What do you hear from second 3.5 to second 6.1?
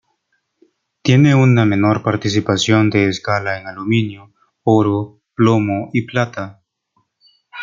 en aluminio, oro, plomo y